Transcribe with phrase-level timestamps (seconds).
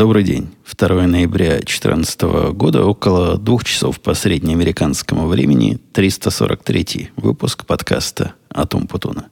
[0.00, 0.48] Добрый день.
[0.78, 2.22] 2 ноября 2014
[2.54, 9.28] года, около двух часов по среднеамериканскому времени, 343 выпуск подкаста «Атум Путуна».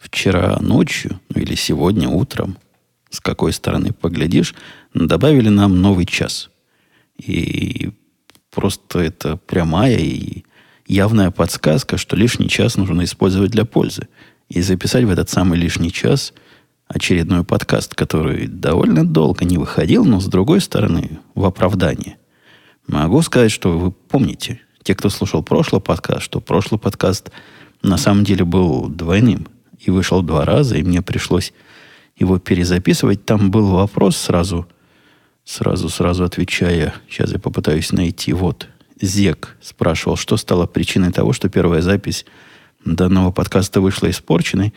[0.00, 2.58] Вчера ночью, или сегодня утром–
[3.10, 4.54] с какой стороны поглядишь,
[4.94, 6.50] добавили нам новый час.
[7.16, 7.90] И
[8.50, 10.44] просто это прямая и
[10.86, 14.08] явная подсказка, что лишний час нужно использовать для пользы.
[14.48, 16.32] И записать в этот самый лишний час
[16.86, 22.16] очередной подкаст, который довольно долго не выходил, но с другой стороны, в оправдание.
[22.86, 27.30] Могу сказать, что вы помните, те, кто слушал прошлый подкаст, что прошлый подкаст
[27.82, 29.46] на самом деле был двойным
[29.78, 31.52] и вышел два раза, и мне пришлось
[32.18, 33.24] его перезаписывать.
[33.24, 34.66] Там был вопрос сразу,
[35.44, 36.94] сразу, сразу отвечая.
[37.08, 38.32] Сейчас я попытаюсь найти.
[38.32, 38.68] Вот,
[39.00, 42.24] Зек спрашивал, что стало причиной того, что первая запись
[42.84, 44.74] данного подкаста вышла испорченной.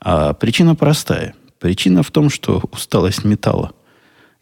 [0.00, 1.34] А причина простая.
[1.58, 3.72] Причина в том, что усталость металла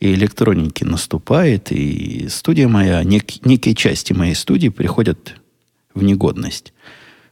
[0.01, 5.37] и электроники наступает, и студия моя, нек, некие части моей студии приходят
[5.95, 6.73] в негодность.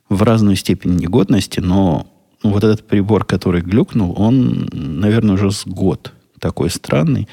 [0.09, 2.07] В разную степень негодности, но
[2.43, 7.29] вот этот прибор, который глюкнул, он, наверное, уже с год такой странный.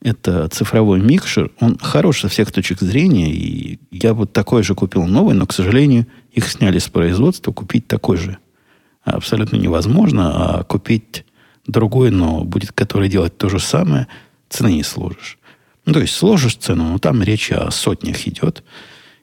[0.00, 1.50] Это цифровой микшер.
[1.60, 3.32] Он хорош со всех точек зрения.
[3.32, 7.52] И я вот такой же купил новый, но, к сожалению, их сняли с производства.
[7.52, 8.38] Купить такой же
[9.04, 10.58] абсолютно невозможно.
[10.58, 11.24] А купить
[11.66, 14.08] другой, но будет который делать то же самое,
[14.48, 15.38] цены не сложишь.
[15.84, 18.62] Ну, то есть сложишь цену, но там речь о сотнях идет.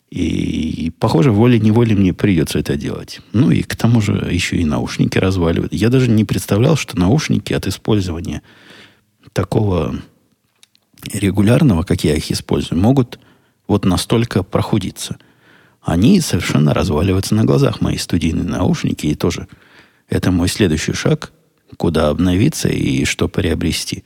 [0.10, 3.20] И, похоже, волей-неволей мне придется это делать.
[3.32, 5.72] Ну и к тому же еще и наушники разваливают.
[5.72, 8.42] Я даже не представлял, что наушники от использования
[9.34, 9.96] такого
[11.14, 13.20] регулярного, как я их использую, могут
[13.68, 15.18] вот настолько прохудиться.
[15.82, 19.48] Они совершенно разваливаются на глазах, мои студийные наушники, и тоже
[20.10, 21.32] это мой следующий шаг,
[21.78, 24.04] куда обновиться и что приобрести.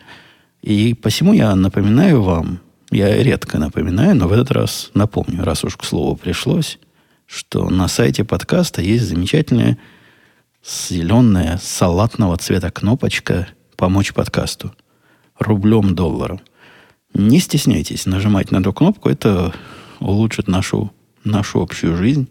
[0.62, 2.60] И посему я напоминаю вам,
[2.94, 6.80] я редко напоминаю, но в этот раз напомню, раз уж к слову пришлось,
[7.26, 9.78] что на сайте подкаста есть замечательная
[10.64, 14.74] зеленая салатного цвета кнопочка «Помочь подкасту»
[15.40, 16.42] рублем долларом.
[17.14, 19.54] Не стесняйтесь нажимать на эту кнопку, это
[20.00, 20.94] улучшит нашу,
[21.24, 22.30] нашу общую жизнь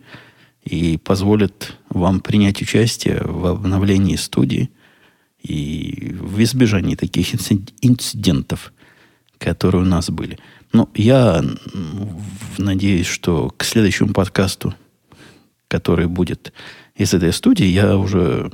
[0.65, 4.71] и позволит вам принять участие в обновлении студии
[5.43, 8.72] и в избежании таких инцидентов,
[9.42, 10.38] которые у нас были.
[10.72, 11.44] Ну, я
[12.58, 14.75] надеюсь, что к следующему подкасту,
[15.69, 16.53] который будет
[16.94, 18.50] из этой студии, я уже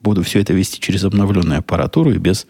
[0.00, 2.46] буду все это вести через обновленную аппаратуру и без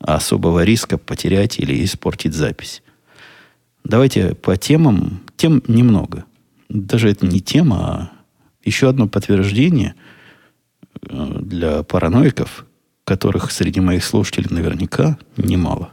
[0.00, 2.82] особого риска потерять или испортить запись.
[3.84, 5.20] Давайте по темам.
[5.36, 6.24] Тем немного.
[6.68, 8.10] Даже это не тема, а
[8.64, 9.94] еще одно подтверждение
[11.08, 12.66] э, для параноиков,
[13.04, 15.92] которых среди моих слушателей наверняка немало.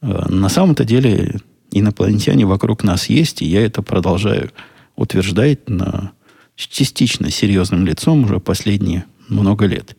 [0.00, 4.52] На самом-то деле инопланетяне вокруг нас есть, и я это продолжаю
[4.96, 6.12] утверждать на
[6.54, 9.96] частично серьезным лицом уже последние много лет.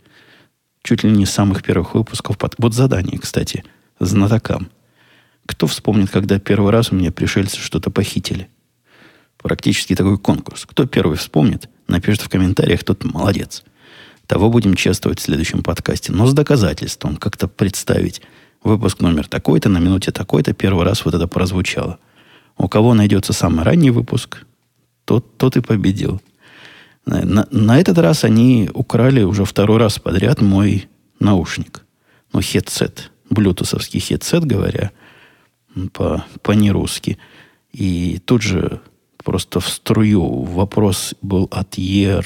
[0.83, 2.37] Чуть ли не с самых первых выпусков.
[2.37, 2.55] Под...
[2.57, 3.63] Вот задание, кстати,
[3.99, 4.69] знатокам.
[5.45, 8.49] Кто вспомнит, когда первый раз у меня пришельцы что-то похитили?
[9.37, 10.65] Практически такой конкурс.
[10.65, 13.63] Кто первый вспомнит, напишет в комментариях, тот молодец.
[14.27, 16.11] Того будем чествовать в следующем подкасте.
[16.11, 18.21] Но с доказательством как-то представить
[18.63, 21.97] Выпуск номер такой-то, на минуте такой-то, первый раз вот это прозвучало.
[22.57, 24.45] У кого найдется самый ранний выпуск,
[25.05, 26.21] тот, тот и победил.
[27.05, 31.85] На, на этот раз они украли уже второй раз подряд мой наушник.
[32.33, 33.11] Ну, headset.
[33.29, 34.91] Bluetooth овский headset, говоря
[35.93, 37.17] по, по-нерусски.
[37.71, 38.81] И тут же
[39.23, 42.25] просто в струю вопрос был от Ер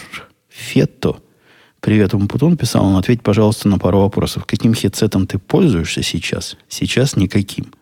[0.50, 1.18] Фетто–
[1.84, 4.46] Привет, Умпутун писал, он ответь, пожалуйста, на пару вопросов.
[4.46, 6.56] Каким headset ом ты пользуешься сейчас?
[6.70, 7.74] Сейчас никаким.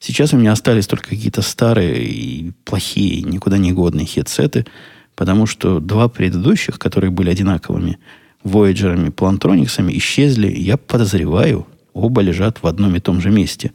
[0.00, 4.66] Сейчас у меня остались только какие-то старые и плохие, никуда не годные headset ы,
[5.14, 8.00] потому что два предыдущих, которые были одинаковыми,
[8.42, 10.48] Voyager, Plantronics, исчезли.
[10.48, 13.70] Я подозреваю, оба лежат в одном и том же месте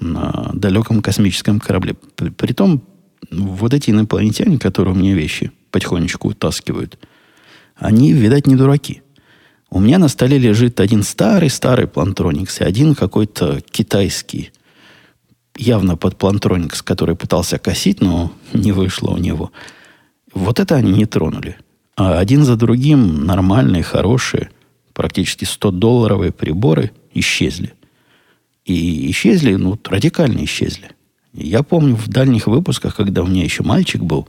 [0.00, 1.94] на далеком космическом корабле.
[2.36, 2.82] Притом,
[3.30, 6.98] вот эти инопланетяне, которые у меня вещи потихонечку утаскивают,
[7.76, 9.02] они, видать, не дураки.
[9.74, 14.52] У меня на столе лежит один старый-старый Plantronics и один какой-то китайский,
[15.56, 19.50] явно под Plantronics, который пытался косить, но не вышло у него.
[20.32, 21.56] Вот это они не тронули.
[21.96, 24.50] А один за другим нормальные, хорошие,
[24.92, 27.74] практически 100-долларовые приборы исчезли.
[28.64, 30.90] И исчезли, ну, радикально исчезли.
[31.32, 34.28] Я помню в дальних выпусках, когда у меня еще мальчик был,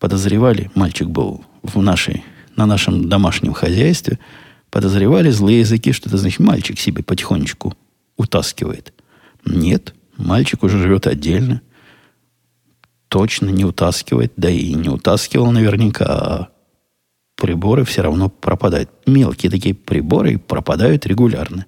[0.00, 2.24] подозревали, мальчик был в нашей,
[2.56, 4.18] на нашем домашнем хозяйстве,
[4.74, 7.76] подозревали злые языки, что это значит мальчик себе потихонечку
[8.16, 8.92] утаскивает.
[9.46, 11.62] Нет, мальчик уже живет отдельно.
[13.06, 16.48] Точно не утаскивает, да и не утаскивал наверняка, а
[17.36, 18.90] приборы все равно пропадают.
[19.06, 21.66] Мелкие такие приборы пропадают регулярно.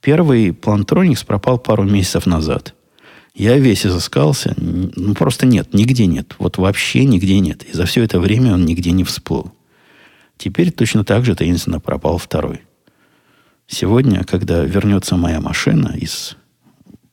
[0.00, 2.74] Первый Plantronics пропал пару месяцев назад.
[3.32, 4.54] Я весь изыскался.
[4.56, 6.34] Ну, просто нет, нигде нет.
[6.40, 7.62] Вот вообще нигде нет.
[7.62, 9.52] И за все это время он нигде не всплыл.
[10.36, 12.62] Теперь точно так же таинственно пропал второй.
[13.66, 16.36] Сегодня, когда вернется моя машина из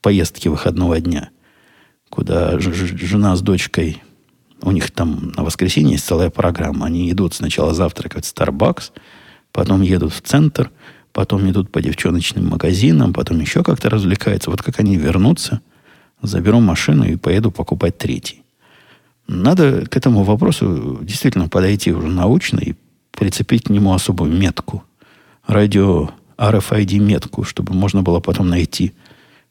[0.00, 1.30] поездки выходного дня,
[2.10, 4.02] куда жена с дочкой
[4.62, 6.86] у них там на воскресенье есть целая программа.
[6.86, 8.92] Они идут сначала завтракать в Starbucks,
[9.50, 10.70] потом едут в центр,
[11.12, 14.50] потом идут по девчоночным магазинам, потом еще как-то развлекаются.
[14.50, 15.60] Вот как они вернутся,
[16.22, 18.42] заберу машину и поеду покупать третий.
[19.26, 22.74] Надо к этому вопросу действительно подойти уже научно и
[23.12, 24.84] прицепить к нему особую метку.
[25.46, 28.92] Радио RFID метку, чтобы можно было потом найти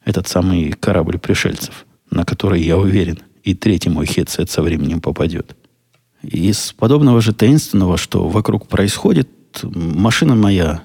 [0.03, 5.55] этот самый корабль пришельцев, на который, я уверен, и третий мой хедсет со временем попадет.
[6.21, 9.29] Из подобного же таинственного, что вокруг происходит,
[9.63, 10.81] машина моя,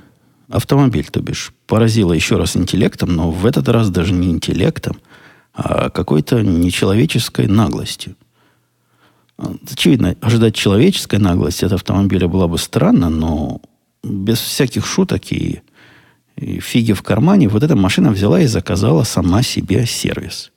[0.48, 4.96] автомобиль, то бишь, поразила еще раз интеллектом, но в этот раз даже не интеллектом,
[5.52, 8.16] а какой-то нечеловеческой наглостью.
[9.38, 13.60] Очевидно, ожидать человеческой наглости от автомобиля было бы странно, но
[14.02, 15.62] без всяких шуток и,
[16.36, 20.52] и фиги в кармане вот эта машина взяла и заказала сама себе сервис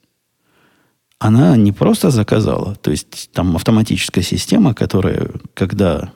[1.20, 6.12] она не просто заказала, то есть там автоматическая система, которая, когда,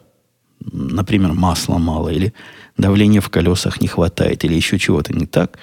[0.61, 2.33] например, масла мало или
[2.79, 5.59] давления в колесах не хватает или еще чего-то не так,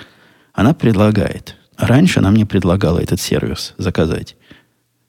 [0.54, 1.57] она предлагает.
[1.75, 4.38] Раньше она мне предлагала этот сервис заказать.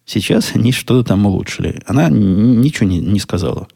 [0.05, 1.83] Сейчас они что-то там улучшили.
[1.87, 3.69] Она ничего не, не сказала.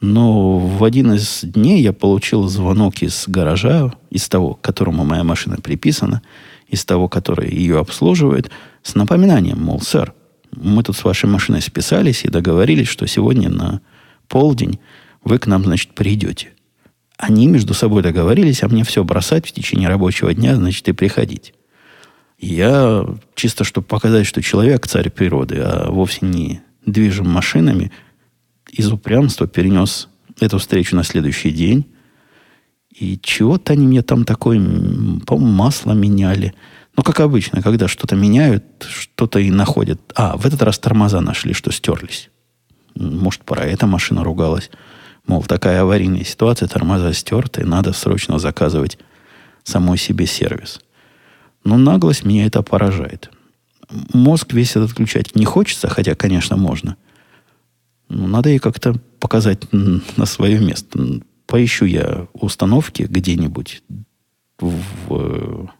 [0.00, 5.24] Но в один из дней я получил звонок из гаража, из того, к которому моя
[5.24, 6.22] машина приписана,
[6.68, 8.50] из того, который ее обслуживает–
[8.84, 10.12] с напоминанием, мол, сэр,
[10.54, 13.80] мы тут с вашей машиной списались и договорились, что сегодня на
[14.28, 14.78] полдень
[15.24, 16.50] вы к нам, значит, придете.
[17.16, 21.54] Они между собой договорились, а мне все бросать в течение рабочего дня, значит, и приходить.
[22.44, 27.90] Я, чисто чтобы показать, что человек царь природы, а вовсе не движим машинами,
[28.70, 30.08] из упрямства перенес
[30.40, 31.86] эту встречу на следующий день.
[32.90, 34.58] И чего-то они мне там такое,
[35.26, 36.54] по-моему, масло меняли–
[36.96, 40.00] ну, как обычно, когда что-то меняют, что-то и находят.
[40.14, 42.30] А, в этот раз тормоза нашли, что стерлись.
[42.94, 44.70] Может, пора эта машина ругалась.
[45.26, 48.98] Мол, такая аварийная ситуация, тормоза стерты, надо срочно заказывать
[49.64, 50.80] самой себе сервис.
[51.64, 53.30] Но наглость меня это поражает.
[54.12, 56.96] Мозг весь этот отключать не хочется, хотя, конечно, можно.
[58.08, 61.20] Но надо ей как-то показать на свое место.
[61.46, 63.82] Поищу я установки где-нибудь
[64.58, 65.70] в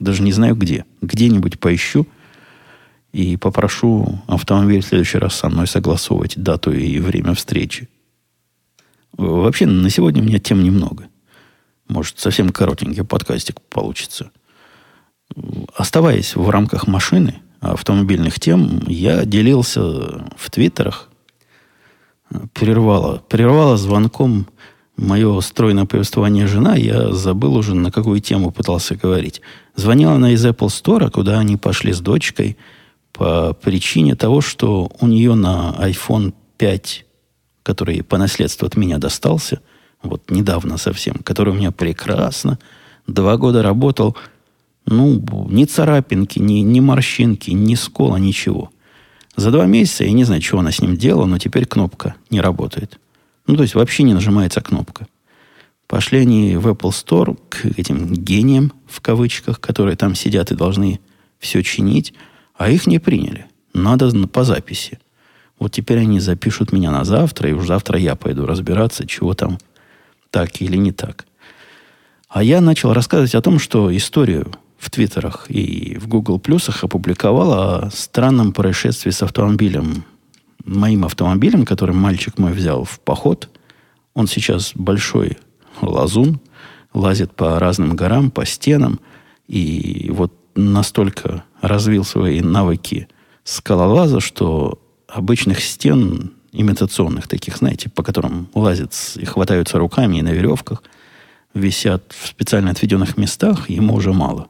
[0.00, 0.84] даже не знаю где.
[1.02, 2.08] Где-нибудь поищу
[3.12, 7.88] и попрошу автомобиль в следующий раз со мной согласовывать дату и время встречи.
[9.12, 11.08] Вообще, на сегодня у меня тем немного.
[11.88, 14.30] Может, совсем коротенький подкастик получится.
[15.74, 19.80] Оставаясь в рамках машины, автомобильных тем, я делился
[20.36, 21.08] в твиттерах,
[22.52, 24.46] прервала, прервала звонком
[24.96, 29.40] мое стройное повествование жена, я забыл уже, на какую тему пытался говорить.
[29.74, 32.56] Звонила она из Apple Store, куда они пошли с дочкой
[33.12, 37.06] по причине того, что у нее на iPhone 5,
[37.62, 39.60] который по наследству от меня достался,
[40.02, 42.58] вот недавно совсем, который у меня прекрасно,
[43.06, 44.16] два года работал,
[44.90, 48.70] ну, ни царапинки, ни, ни морщинки, ни скола, ничего.
[49.36, 52.40] За два месяца, я не знаю, что она с ним делала, но теперь кнопка не
[52.40, 52.98] работает.
[53.46, 55.06] Ну, то есть вообще не нажимается кнопка.
[55.86, 61.00] Пошли они в Apple Store к этим гениям, в кавычках, которые там сидят и должны
[61.38, 62.12] все чинить,
[62.56, 63.46] а их не приняли.
[63.72, 64.98] Надо по записи.
[65.58, 69.58] Вот теперь они запишут меня на завтра, и уж завтра я пойду разбираться, чего там
[70.30, 71.26] так или не так.
[72.28, 77.76] А я начал рассказывать о том, что историю в Твиттерах и в Google Плюсах опубликовала
[77.76, 80.04] о странном происшествии с автомобилем
[80.64, 83.48] моим автомобилем, который мальчик мой взял в поход,
[84.14, 85.38] он сейчас большой
[85.80, 86.40] лазун,
[86.92, 89.00] лазит по разным горам, по стенам,
[89.48, 93.08] и вот настолько развил свои навыки
[93.44, 100.30] скалолаза, что обычных стен имитационных таких, знаете, по которым лазят и хватаются руками и на
[100.30, 100.82] веревках,
[101.54, 104.48] висят в специально отведенных местах, ему уже мало.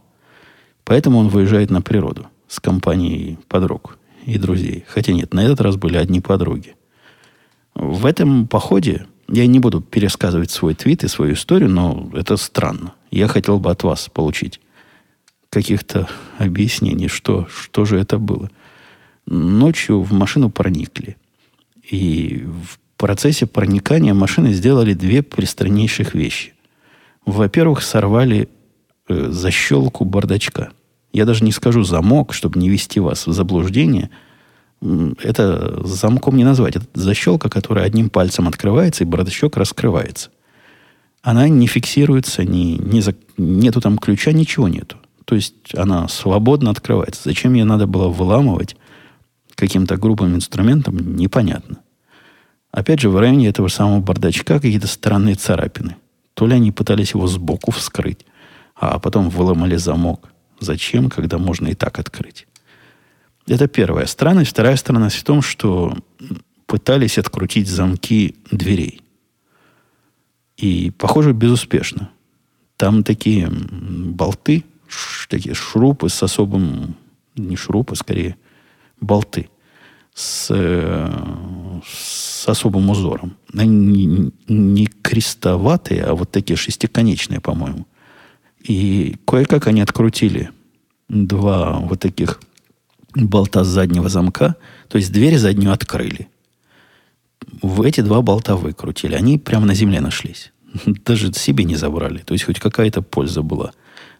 [0.84, 4.84] Поэтому он выезжает на природу с компанией подруг и друзей.
[4.88, 6.74] Хотя нет, на этот раз были одни подруги.
[7.74, 12.94] В этом походе я не буду пересказывать свой твит и свою историю, но это странно.
[13.10, 14.60] Я хотел бы от вас получить
[15.50, 16.08] каких-то
[16.38, 18.50] объяснений, что, что же это было.
[19.26, 21.16] Ночью в машину проникли.
[21.88, 26.52] И в процессе проникания машины сделали две пристраннейших вещи.
[27.24, 28.48] Во-первых, сорвали
[29.10, 30.70] защелку бардачка.
[31.12, 34.10] Я даже не скажу замок, чтобы не вести вас в заблуждение.
[34.80, 36.76] Это замком не назвать.
[36.76, 40.30] Это защелка, которая одним пальцем открывается, и бардачок раскрывается.
[41.22, 44.96] Она не фиксируется, не, не за, нету там ключа, ничего нету.
[45.26, 47.22] То есть она свободно открывается.
[47.24, 48.76] Зачем ее надо было выламывать
[49.54, 51.78] каким-то грубым инструментом, непонятно.
[52.72, 55.96] Опять же, в районе этого самого бардачка какие-то странные царапины.
[56.34, 58.24] То ли они пытались его сбоку вскрыть,
[58.80, 60.30] а потом выломали замок.
[60.58, 62.46] Зачем, когда можно и так открыть?
[63.46, 64.50] Это первая странность.
[64.50, 65.96] Вторая странность в том, что
[66.66, 69.02] пытались открутить замки дверей.
[70.56, 72.10] И, похоже, безуспешно.
[72.76, 74.64] Там такие болты,
[75.28, 76.96] такие шурупы с особым...
[77.36, 78.36] Не шурупы, скорее,
[79.00, 79.48] болты
[80.14, 80.48] с,
[81.86, 83.36] с особым узором.
[83.54, 87.86] Они не, не крестоватые, а вот такие шестиконечные, по-моему.
[88.62, 90.50] И кое-как они открутили
[91.08, 92.40] два вот таких
[93.14, 94.56] болта с заднего замка.
[94.88, 96.28] То есть дверь заднюю открыли.
[97.62, 99.14] В эти два болта выкрутили.
[99.14, 100.52] Они прямо на земле нашлись.
[100.86, 102.18] Даже себе не забрали.
[102.18, 103.72] То есть хоть какая-то польза была.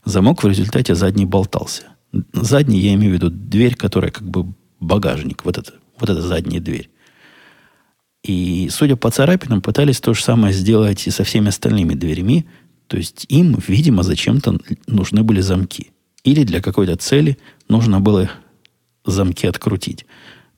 [0.05, 1.85] Замок в результате задний болтался.
[2.33, 5.45] Задний, я имею в виду дверь, которая как бы багажник.
[5.45, 6.91] Вот это, вот эта задняя дверь.
[8.23, 12.47] И, судя по царапинам, пытались то же самое сделать и со всеми остальными дверями.
[12.91, 15.93] То есть им, видимо, зачем-то нужны были замки.
[16.25, 18.29] Или для какой-то цели нужно было
[19.07, 20.07] замки открутить.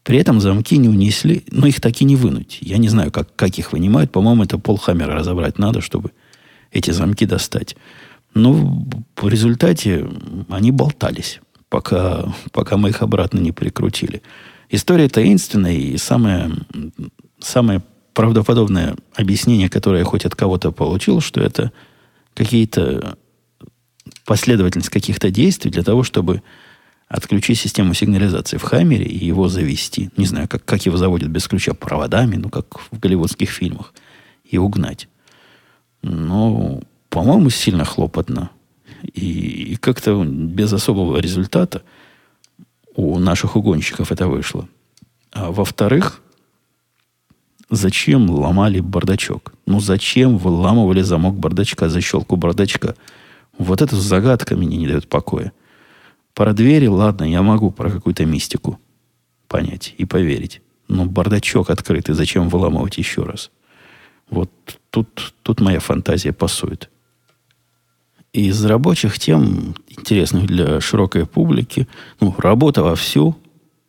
[0.02, 2.56] При этом замки не унесли, но их так и не вынуть.
[2.62, 4.12] Я не знаю, как, как их вынимают.
[4.12, 6.12] По-моему, это полхаммера разобрать надо, чтобы
[6.70, 7.76] эти замки достать.
[8.32, 8.82] Но
[9.14, 10.08] в результате
[10.48, 14.22] они болтались, пока, пока мы их обратно не прикрутили.
[14.70, 16.50] История таинственная, и самое,
[17.40, 17.82] самое
[18.14, 21.72] правдоподобное объяснение, которое я хоть от кого-то получил, что это
[22.34, 23.16] какие-то
[24.24, 26.42] последовательность каких-то действий для того, чтобы
[27.08, 30.10] отключить систему сигнализации в Хаммере и его завести.
[30.16, 33.92] Не знаю, как, как его заводят без ключа проводами, ну, как в голливудских фильмах,
[34.44, 35.08] и угнать.
[36.02, 38.50] Но, по-моему, сильно хлопотно.
[39.02, 41.82] И, и как-то без особого результата
[42.94, 44.68] у наших угонщиков это вышло.
[45.32, 46.22] А во-вторых,
[47.68, 49.51] зачем ломали бардачок?
[49.66, 52.96] Ну, зачем выламывали замок бардачка, защелку бардачка?
[53.58, 55.52] Вот эта загадка мне не дает покоя.
[56.34, 58.80] Про двери, ладно, я могу про какую-то мистику
[59.48, 60.62] понять и поверить.
[60.88, 63.50] Но бардачок открытый, зачем выламывать еще раз?
[64.30, 64.50] Вот
[64.90, 66.90] тут, тут моя фантазия пасует.
[68.32, 71.86] Из рабочих тем, интересных для широкой публики,
[72.18, 73.36] ну, работа вовсю,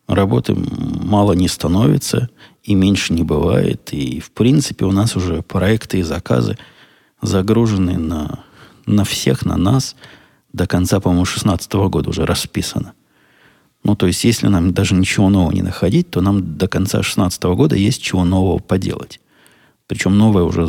[0.06, 2.28] работы мало не становится
[2.64, 3.92] и меньше не бывает.
[3.92, 6.58] И, в принципе, у нас уже проекты и заказы
[7.22, 8.44] загружены на,
[8.86, 9.94] на всех, на нас–
[10.54, 12.94] до конца, по-моему, 2016 года уже расписано.
[13.82, 17.42] Ну, то есть, если нам даже ничего нового не находить, то нам до конца 2016
[17.42, 19.20] года есть чего нового поделать.
[19.88, 20.68] Причем новое уже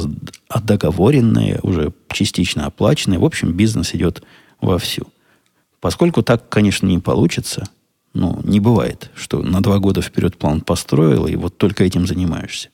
[0.50, 3.20] договоренное, уже частично оплаченное.
[3.20, 4.24] В общем, бизнес идет
[4.60, 5.08] вовсю.
[5.80, 7.70] Поскольку так, конечно, не получится,
[8.16, 12.70] ну, не бывает, что на два года вперед план построил, и вот только этим занимаешься.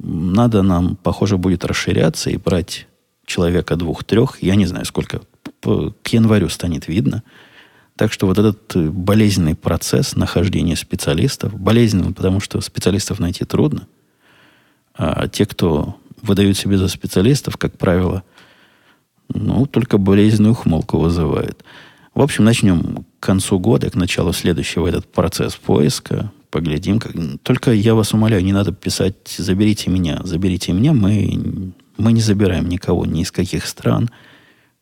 [0.00, 2.88] Надо нам, похоже, будет расширяться и брать
[3.24, 5.22] человека двух-трех, я не знаю, сколько
[5.62, 7.22] к январю станет видно.
[7.94, 13.86] Так что вот этот э, болезненный процесс нахождения специалистов, болезненный, потому что специалистов найти трудно,
[14.94, 18.24] а те, кто выдают себе за специалистов, как правило,
[19.28, 21.64] ну, только болезненную ухмылку вызывают.
[22.12, 26.32] В общем, начнем концу года, к началу следующего этот процесс поиска.
[26.50, 26.98] Поглядим.
[26.98, 27.12] Как...
[27.42, 30.92] Только я вас умоляю, не надо писать «заберите меня, заберите меня».
[30.92, 34.10] Мы, мы не забираем никого ни из каких стран–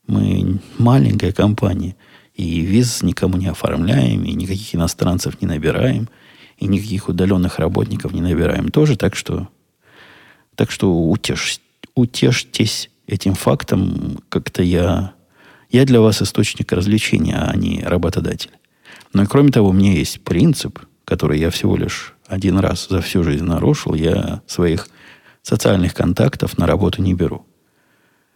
[0.07, 1.95] мы маленькая компания,
[2.35, 6.09] и виз никому не оформляем, и никаких иностранцев не набираем,
[6.57, 9.49] и никаких удаленных работников не набираем тоже, так что,
[10.55, 11.59] так что утешь,
[11.95, 15.13] утешьтесь этим фактом, как-то я,
[15.75, 18.51] я для вас источник развлечения, а не работодатель.
[19.11, 23.01] Но и кроме того, у меня есть принцип, который я всего лишь один раз за
[23.01, 23.93] всю жизнь нарушил.
[23.93, 24.87] Я своих
[25.41, 27.45] социальных контактов на работу не беру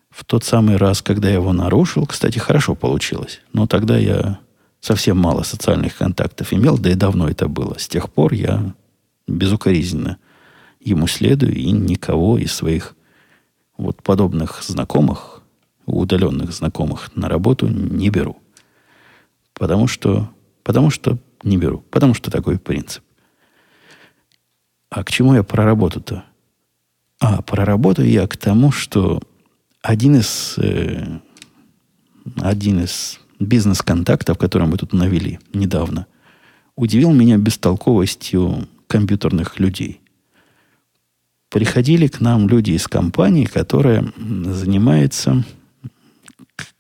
[0.10, 3.40] В тот самый раз, когда я его нарушил, кстати, хорошо получилось.
[3.54, 4.40] Но тогда я
[4.82, 7.76] совсем мало социальных контактов имел, да и давно это было.
[7.80, 8.74] С тех пор я
[9.28, 10.18] безукоризненно
[10.82, 12.96] ему следую и никого из своих
[13.78, 15.39] вот подобных знакомых,
[15.90, 18.38] удаленных знакомых на работу не беру.
[19.54, 20.30] Потому что,
[20.64, 21.84] потому что не беру.
[21.90, 23.04] Потому что такой принцип.
[24.90, 26.24] А к чему я про работу-то?
[27.20, 29.22] А, про работу я к тому, что
[29.82, 31.20] один из, э,
[32.38, 36.08] один из бизнес-контактов, который мы тут навели недавно,
[36.76, 40.02] удивил меня бестолковостью компьютерных людей.
[41.50, 45.44] Приходили к нам люди из компании, которая занимается,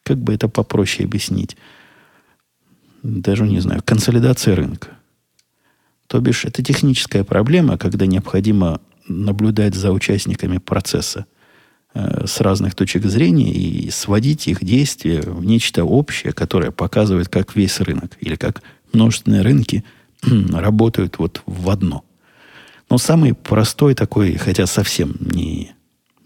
[0.10, 1.58] как бы это попроще объяснить,
[3.02, 4.90] даже не знаю, консолидацией рынка.
[6.08, 11.26] То бишь, это техническая проблема, когда необходимо наблюдать за участниками процесса–
[11.96, 17.56] Э, с разных точек зрения и сводить их действия в нечто общее, которое показывает, как
[17.56, 18.62] весь рынок или как
[18.94, 19.84] множественные рынки
[20.22, 22.04] работают вот в одно.
[22.92, 25.72] Но самый простой такой, хотя совсем не,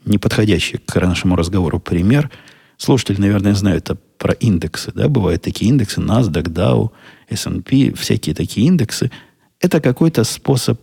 [0.04, 2.30] не подходящий к нашему разговору пример,
[2.78, 4.92] слушатели, наверное, знают это про индексы.
[4.94, 5.08] Да?
[5.08, 6.92] Бывают такие индексы, NASDAQ, DAO,
[7.30, 9.12] S&P, всякие такие индексы.
[9.60, 10.80] Это какой-то способ,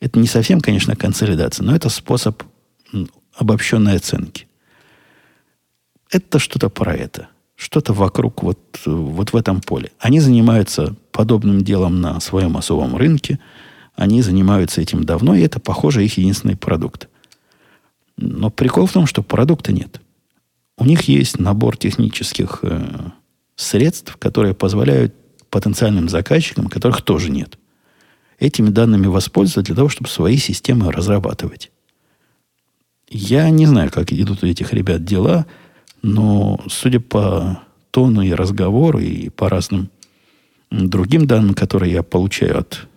[0.00, 2.42] это не совсем, конечно, консолидация, но это способ
[3.34, 4.46] обобщенной оценки.
[6.10, 7.28] Это что-то про это.
[7.56, 9.92] Что-то вокруг вот, вот в этом поле.
[9.98, 13.38] Они занимаются подобным делом на своем особом рынке.
[13.94, 17.08] Они занимаются этим давно, и это, похоже, их единственный продукт.
[18.16, 20.00] Но прикол в том, что продукта нет.
[20.76, 23.10] У них есть набор технических э,
[23.56, 25.14] средств, которые позволяют
[25.50, 27.58] потенциальным заказчикам, которых тоже нет,
[28.40, 31.70] этими данными воспользоваться для того, чтобы свои системы разрабатывать.
[33.08, 35.46] Я не знаю, как идут у этих ребят дела,
[36.02, 37.60] но судя по
[37.92, 39.90] тону и разговору, и по разным
[40.70, 42.88] другим данным, которые я получаю от,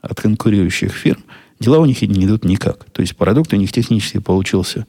[0.00, 1.24] от конкурирующих фирм,
[1.58, 2.84] дела у них не идут никак.
[2.92, 4.86] То есть продукт у них технически получился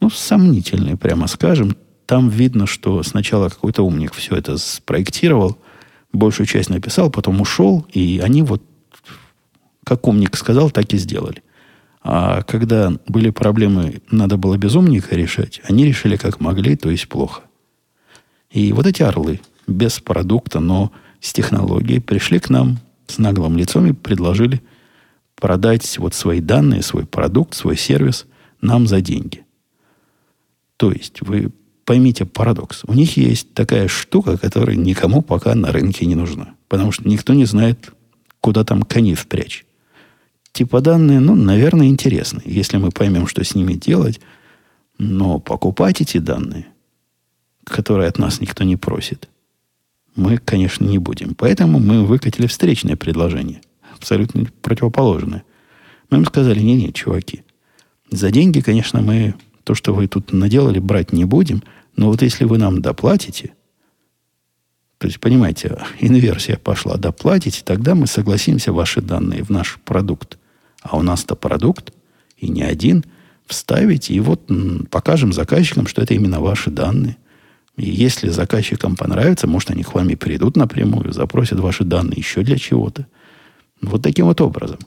[0.00, 1.76] ну, сомнительный, прямо скажем.
[2.06, 5.58] Там видно, что сначала какой-то умник все это спроектировал,
[6.12, 8.62] большую часть написал, потом ушел, и они вот,
[9.84, 11.42] как умник сказал, так и сделали.
[12.02, 17.08] А когда были проблемы, надо было без умника решать, они решили как могли, то есть
[17.08, 17.42] плохо.
[18.50, 23.86] И вот эти орлы, без продукта, но с технологией, пришли к нам с наглым лицом
[23.86, 24.62] и предложили
[25.36, 28.26] продать вот свои данные, свой продукт, свой сервис
[28.60, 29.44] нам за деньги.
[30.80, 31.52] То есть вы
[31.84, 32.84] поймите парадокс.
[32.86, 36.54] У них есть такая штука, которая никому пока на рынке не нужна.
[36.68, 37.92] Потому что никто не знает,
[38.40, 39.66] куда там коней впрячь
[40.52, 44.20] типа данные, ну, наверное, интересны, если мы поймем, что с ними делать.
[44.98, 46.66] Но покупать эти данные,
[47.64, 49.28] которые от нас никто не просит,
[50.16, 51.34] мы, конечно, не будем.
[51.34, 53.62] Поэтому мы выкатили встречное предложение,
[53.96, 55.44] абсолютно противоположное.
[56.10, 57.44] Мы им сказали, не-не, чуваки,
[58.10, 59.34] за деньги, конечно, мы
[59.70, 61.62] то, что вы тут наделали, брать не будем,
[61.94, 63.52] но вот если вы нам доплатите,
[64.98, 70.38] то есть, понимаете, инверсия пошла, доплатите, тогда мы согласимся ваши данные в наш продукт
[70.82, 71.92] а у нас-то продукт,
[72.36, 73.04] и не один,
[73.46, 74.50] вставить, и вот
[74.90, 77.16] покажем заказчикам, что это именно ваши данные.
[77.76, 82.42] И если заказчикам понравится, может, они к вам и придут напрямую, запросят ваши данные еще
[82.42, 83.06] для чего-то.
[83.82, 84.80] Вот таким вот образом.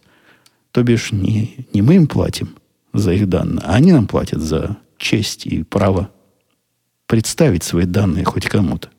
[0.72, 2.56] То бишь, не, не мы им платим
[2.94, 6.10] за их данные, они нам платят за честь и право
[7.08, 8.90] представить свои данные хоть кому-то.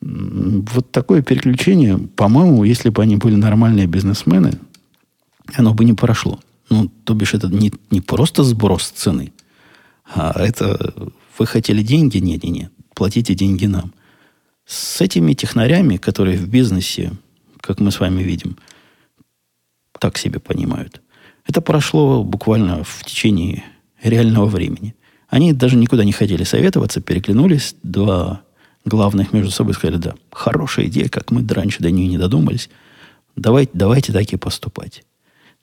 [0.00, 4.58] Вот такое переключение, по-моему, если бы они были нормальные бизнесмены,
[5.54, 6.40] оно бы не прошло.
[6.70, 9.32] Ну, то бишь, это не, не просто сброс цены,
[10.04, 10.94] а это
[11.38, 12.18] вы хотели деньги?
[12.18, 12.72] Нет.
[12.94, 13.92] Платите деньги нам.
[14.66, 17.12] С этими технарями, которые в бизнесе,
[17.60, 18.56] как мы с вами видим,
[19.98, 20.99] так себе понимают,
[21.50, 23.64] это прошло буквально в течение
[24.02, 24.94] реального времени.
[25.28, 28.42] Они даже никуда не хотели советоваться, переглянулись, два
[28.84, 32.70] главных между собой сказали, да, хорошая идея, как мы раньше до нее не додумались,
[33.36, 35.02] давайте, давайте так и поступать.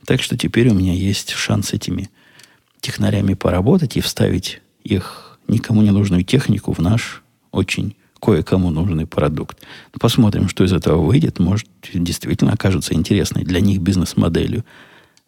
[0.06, 2.10] Так что теперь у меня есть шанс этими
[2.82, 9.60] технарями поработать и вставить их никому не нужную технику в наш очень кое-кому нужный продукт.
[10.00, 11.39] Посмотрим, что из этого выйдет.
[11.39, 14.65] Может, действительно окажется интересной для них бизнес-моделью.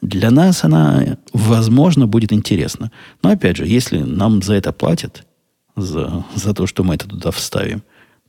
[0.02, 2.92] Для нас она, возможно, будет интересна.
[3.22, 5.26] Но, опять же, если нам за это платят,
[5.76, 7.84] за, за то, что мы это туда вставим,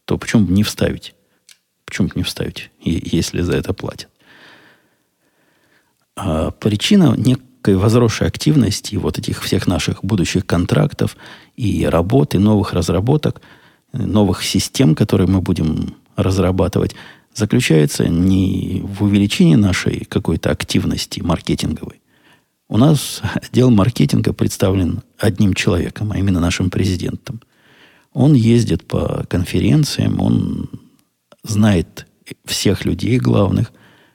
[0.04, 1.14] то почему бы не вставить?
[1.84, 4.08] Почему бы не вставить, если за это платят?
[6.16, 11.16] А причина не, некой возросшей активности вот этих всех наших будущих контрактов
[11.56, 13.42] и работы, новых разработок,
[13.92, 16.94] новых систем, которые мы будем разрабатывать,
[17.34, 22.00] заключается не в увеличении нашей какой-то активности маркетинговой.
[22.68, 27.40] У нас отдел маркетинга представлен одним человеком, а именно нашим президентом.
[28.12, 30.68] Он ездит по конференциям, он
[31.44, 32.06] знает
[32.44, 33.72] всех людей главных,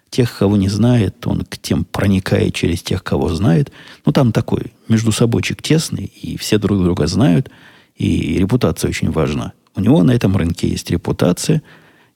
[0.10, 3.72] тех, кого не знает, он к тем проникает через тех, кого знает.
[4.06, 7.50] Ну, там такой между собойчик тесный, и все друг друга знают,
[7.96, 9.54] и репутация очень важна.
[9.76, 11.62] У него на этом рынке есть репутация,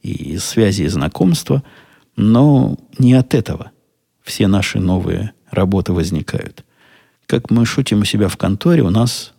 [0.02, 1.64] и связи, и знакомства,
[2.16, 3.72] но не от этого
[4.22, 6.64] все наши новые работы возникают.
[7.26, 9.34] Как мы шутим у себя в конторе, у нас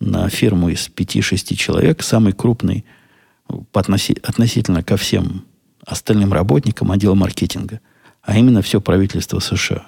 [0.00, 2.84] на фирму из 5-6 человек самый крупный
[3.72, 5.44] относительно ко всем
[5.86, 7.80] остальным работникам отдела маркетинга,
[8.22, 9.86] а именно все правительство США.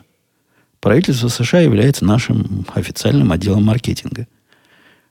[0.81, 4.29] Правительство США является нашим официальным отделом маркетинга.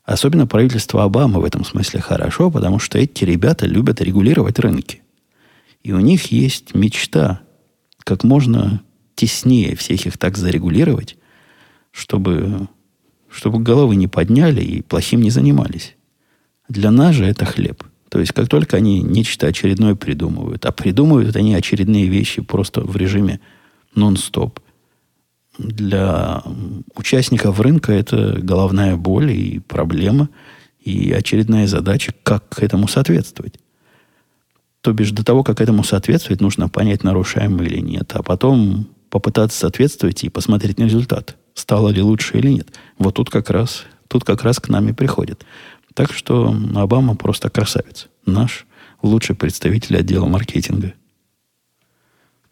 [0.08, 5.04] Особенно правительство Обамы в этом смысле хорошо, потому что эти ребята любят регулировать рынки.
[5.84, 7.42] И у них есть мечта
[8.00, 8.82] как можно
[9.16, 11.18] теснее всех их так зарегулировать,
[11.92, 12.68] чтобы,
[13.30, 15.96] чтобы головы не подняли и плохим не занимались.
[16.70, 21.36] Для нас же это хлеб– то есть, как только они нечто очередное придумывают, а придумывают
[21.36, 23.40] они очередные вещи просто в режиме
[23.96, 24.60] нон-стоп,
[25.58, 26.44] для
[26.96, 30.30] участников рынка это головная боль и проблема,
[30.80, 33.60] и очередная задача, как к этому соответствовать.
[34.82, 39.60] То бишь, до того, как этому соответствовать, нужно понять, нарушаем или нет, а потом попытаться
[39.60, 41.38] соответствовать и посмотреть на результат.
[41.54, 42.70] Стало ли лучше или нет.
[43.00, 45.46] Вот тут как раз, тут как раз к нам и приходит.
[45.94, 48.08] Так что Обама просто красавец.
[48.26, 48.68] Наш
[49.02, 50.94] лучший представитель отдела маркетинга.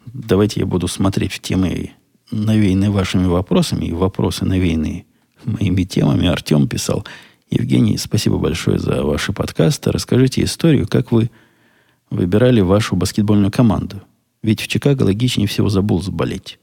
[0.07, 1.91] Давайте я буду смотреть в темы,
[2.31, 5.05] навеянные вашими вопросами, и вопросы, навеянные
[5.43, 6.27] моими темами.
[6.27, 7.05] Артем писал.
[7.49, 9.91] Евгений, спасибо большое за ваши подкасты.
[9.91, 11.29] Расскажите историю, как вы
[12.09, 14.01] выбирали вашу баскетбольную команду.
[14.41, 16.59] Ведь в Чикаго логичнее всего забыл заболеть.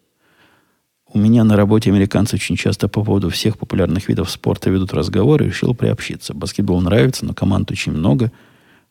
[1.15, 5.47] У меня на работе американцы очень часто по поводу всех популярных видов спорта ведут разговоры,
[5.47, 6.33] решил приобщиться.
[6.33, 8.33] Баскетбол нравится, но команд очень много.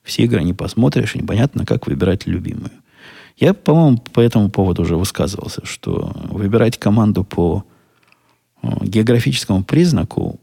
[0.03, 2.71] Все игры не посмотришь, непонятно, как выбирать любимую.
[3.41, 7.65] Я, по-моему, по этому поводу уже высказывался, что выбирать команду по
[8.62, 10.39] э, географическому признаку,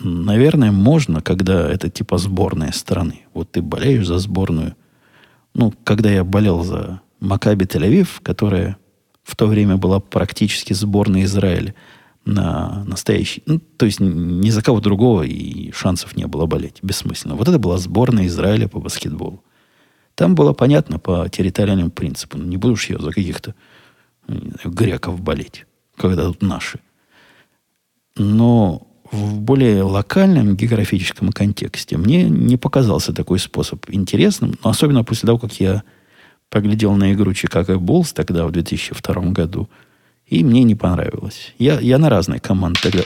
[0.00, 3.26] наверное, можно, когда это типа сборная страны.
[3.34, 4.74] Вот ты болеешь за сборную.
[5.52, 8.78] Ну, когда я болел за Макаби Тель-Авив, которая
[9.22, 11.74] в то время была практически сборная Израиля
[12.24, 13.42] на настоящий.
[13.44, 16.78] Ну, то есть ни за кого другого и шансов не было болеть.
[16.80, 17.34] Бессмысленно.
[17.34, 19.44] Вот это была сборная Израиля по баскетболу.
[20.18, 22.38] Там было понятно по территориальному принципу.
[22.38, 23.54] Ну, не будешь я за каких-то
[24.64, 25.64] греков болеть,
[25.96, 26.80] когда тут наши.
[28.16, 35.28] Но в более локальном географическом контексте мне не показался такой способ интересным, но особенно после
[35.28, 35.84] того, как я
[36.50, 39.70] поглядел на игру Чикаго Буллс тогда, в 2002 году,
[40.26, 41.54] и мне не понравилось.
[41.60, 43.02] Я, я на разные команды тогда...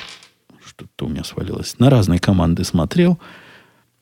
[0.64, 1.79] Что-то у меня свалилось.
[1.79, 3.18] На разные команды смотрел,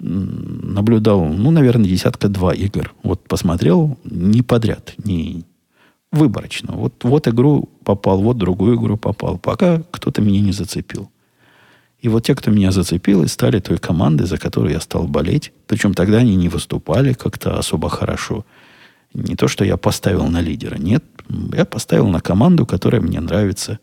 [0.00, 2.92] наблюдал, ну, наверное, десятка-два игр.
[3.02, 5.44] Вот посмотрел не подряд, не
[6.10, 6.72] выборочно.
[6.72, 11.10] Вот, вот игру попал, вот другую игру попал, пока кто-то меня не зацепил.
[12.00, 15.52] И вот те, кто меня зацепил, и стали той командой, за которую я стал болеть.
[15.66, 18.46] Причем тогда они не выступали как-то особо хорошо.
[19.12, 20.76] Не то, что я поставил на лидера.
[20.76, 21.04] Нет,
[21.52, 23.80] я поставил на команду, которая мне нравится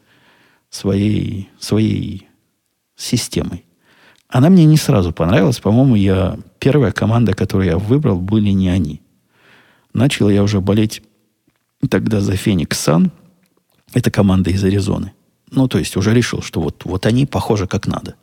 [0.70, 2.28] своей, своей
[2.96, 3.67] системой.
[4.30, 5.60] Она мне не сразу понравилась.
[5.60, 9.02] По-моему, я первая команда, которую я выбрал, были не они.
[9.94, 11.02] Начал я уже болеть
[11.90, 13.12] тогда за Феникс Сан.
[13.94, 15.14] Это команда из Аризоны.
[15.50, 18.16] Ну, то есть уже решил, что вот, вот они похожи как надо.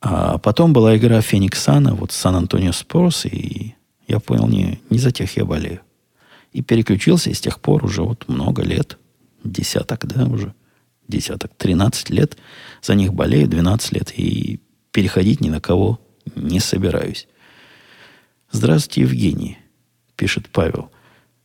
[0.00, 3.74] А потом была игра Феникс Сана, вот Сан-Антонио Спорс, и
[4.08, 5.80] я понял, не, не за тех я болею.
[6.52, 8.98] И переключился, и с тех пор уже вот много лет,
[9.44, 10.54] десяток, да, уже,
[11.08, 12.36] десяток, 13 лет,
[12.82, 14.60] за них болею 12 лет, и
[14.92, 15.98] переходить ни на кого
[16.36, 17.26] не собираюсь.
[18.50, 19.58] Здравствуйте, Евгений,
[20.16, 20.90] пишет Павел.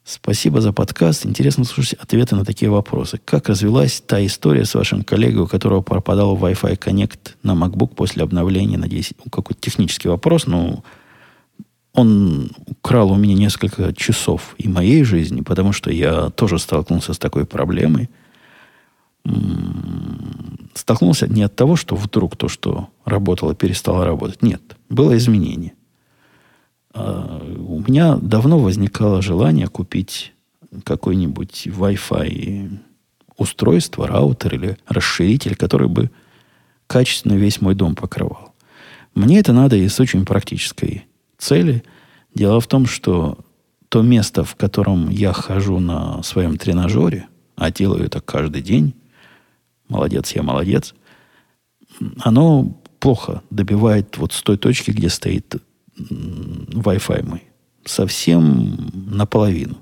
[0.03, 1.25] Спасибо за подкаст.
[1.25, 3.19] Интересно слушать ответы на такие вопросы.
[3.25, 8.23] Как развилась та история с вашим коллегой, у которого пропадал Wi-Fi Connect на MacBook после
[8.23, 9.17] обновления на 10?
[9.25, 10.83] Ну, какой-то технический вопрос, но
[11.93, 17.19] он украл у меня несколько часов и моей жизни, потому что я тоже столкнулся с
[17.19, 18.09] такой проблемой.
[20.77, 24.43] Столкнулся не от того, что вдруг то, что работало, перестало работать.
[24.43, 25.73] Нет, было изменение.
[26.93, 30.33] А, у меня давно возникало желание купить
[30.83, 32.77] какой-нибудь Wi-Fi
[33.37, 36.11] устройство, раутер или расширитель, который бы
[36.85, 38.53] качественно весь мой дом покрывал.
[39.15, 41.07] Мне это надо из очень практической
[41.39, 41.83] цели.
[42.35, 43.39] Дело в том, что
[43.89, 48.93] то место, в котором я хожу на своем тренажере, а делаю это каждый день,
[49.89, 50.93] молодец, я молодец,
[52.19, 55.55] оно плохо добивает вот с той точки, где стоит
[55.97, 57.43] Wi-Fi мой.
[57.85, 59.77] Совсем наполовину.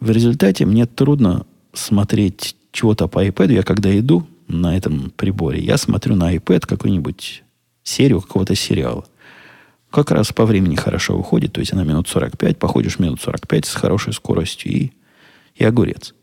[0.00, 3.52] В результате мне трудно смотреть чего-то по iPad.
[3.52, 7.44] Я когда иду на этом приборе, я смотрю на iPad какую-нибудь
[7.82, 9.04] серию какого-то сериала.
[9.90, 13.74] Как раз по времени хорошо выходит, то есть она минут 45, походишь минут 45 с
[13.74, 14.92] хорошей скоростью и,
[15.54, 16.14] и огурец.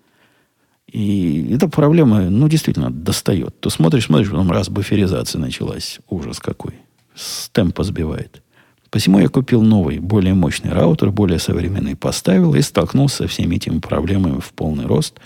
[0.92, 3.60] И эта проблема, ну, действительно, достает.
[3.60, 6.00] То смотришь, смотришь, потом раз буферизация началась.
[6.10, 6.74] Ужас какой.
[7.14, 8.42] С темпа сбивает.
[8.90, 13.78] Посему я купил новый, более мощный раутер, более современный, поставил и столкнулся со всеми этими
[13.80, 15.20] проблемами в полный рост.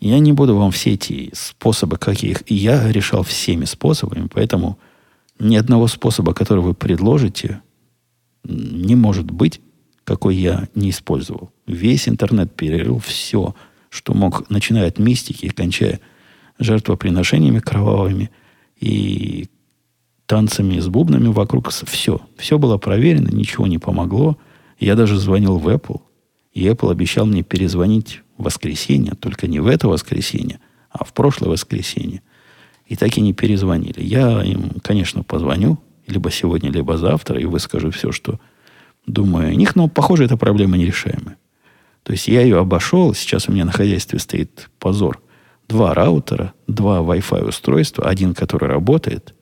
[0.00, 4.78] Я не буду вам все эти способы, каких я решал всеми способами, поэтому
[5.38, 7.62] ни одного способа, который вы предложите,
[8.44, 9.62] не может быть,
[10.04, 11.50] какой я не использовал.
[11.66, 13.54] Весь интернет перерыл все–
[13.94, 16.00] что мог, начиная от мистики кончая
[16.58, 18.30] жертвоприношениями кровавыми
[18.78, 19.46] и
[20.26, 21.70] танцами с бубнами вокруг.
[21.70, 22.20] Все.
[22.36, 24.36] Все было проверено, ничего не помогло.
[24.80, 26.00] Я даже звонил в Apple.
[26.52, 30.58] И Apple обещал мне перезвонить в воскресенье, только не в это воскресенье,
[30.90, 32.22] а в прошлое воскресенье.
[32.86, 34.02] И так и не перезвонили.
[34.02, 38.40] Я им, конечно, позвоню, либо сегодня, либо завтра, и выскажу все, что
[39.06, 41.36] думаю о них, но, похоже, эта проблема нерешаемая.
[42.04, 43.14] То есть я ее обошел.
[43.14, 45.20] Сейчас у меня на хозяйстве стоит позор.
[45.68, 48.04] Два раутера, два Wi-Fi устройства.
[48.04, 49.34] Один, который работает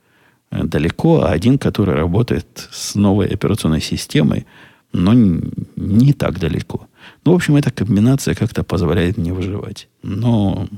[0.51, 4.47] э, далеко, а один, который работает с новой операционной системой,
[4.93, 6.87] но не так далеко.
[7.25, 9.89] Ну, в общем, эта комбинация как-то позволяет мне выживать.
[10.03, 10.69] Но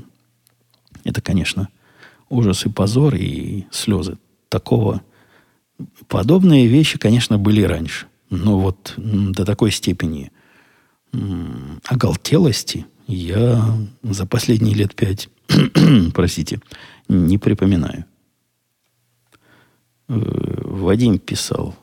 [1.03, 1.69] это, конечно,
[2.29, 4.17] ужас и позор, и слезы.
[4.49, 5.01] Такого...
[6.07, 8.05] Подобные вещи, конечно, были раньше.
[8.29, 10.31] Но вот до такой степени
[11.85, 15.29] оголтелости я за последние лет пять,
[16.13, 16.59] простите,
[17.07, 18.05] не припоминаю.
[20.07, 20.13] Э,
[20.63, 21.75] Вадим писал.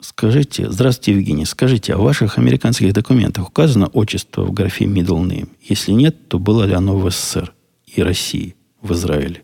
[0.00, 5.48] Скажите, здравствуйте, Евгений, скажите, а в ваших американских документах указано отчество в графе middle name?
[5.60, 7.52] Если нет, то было ли оно в СССР
[7.86, 9.42] и России, в Израиле?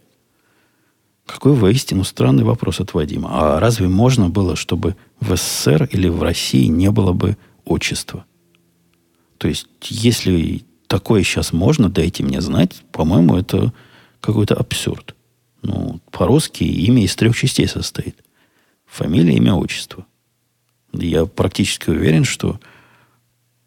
[1.26, 3.30] Какой воистину странный вопрос от Вадима.
[3.32, 8.26] А разве можно было, чтобы в СССР или в России не было бы отчества?
[9.38, 13.72] То есть, если такое сейчас можно, дайте мне знать, по-моему, это
[14.20, 15.14] какой-то абсурд.
[15.62, 18.16] Ну, по-русски имя из трех частей состоит.
[18.86, 20.06] Фамилия, имя, отчество.
[20.92, 22.60] Я практически уверен, что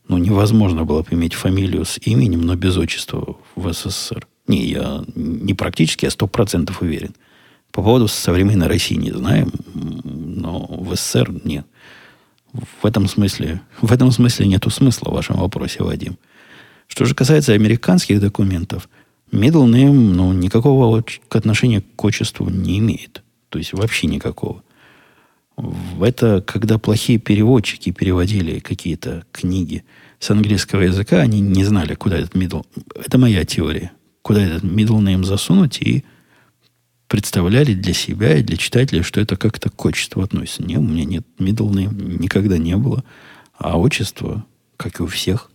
[0.07, 4.25] ну, невозможно было бы иметь фамилию с именем, но без отчества в СССР.
[4.47, 7.13] Не, я не практически, а сто процентов уверен.
[7.71, 11.65] По поводу современной России не знаем, но в СССР нет.
[12.81, 16.17] В этом смысле, в этом смысле нету смысла в вашем вопросе, Вадим.
[16.87, 18.89] Что же касается американских документов,
[19.31, 23.23] middle name ну, никакого отношения к отчеству не имеет.
[23.49, 24.63] То есть вообще никакого.
[25.99, 29.83] Это когда плохие переводчики переводили какие-то книги
[30.19, 32.65] с английского языка, они не знали, куда этот middle...
[32.95, 33.91] Это моя теория.
[34.21, 36.03] Куда этот middle name засунуть и
[37.07, 40.63] представляли для себя и для читателей, что это как-то к отчеству относится.
[40.63, 43.03] Не, у меня нет middle name, никогда не было.
[43.57, 45.49] А отчество, как и у всех,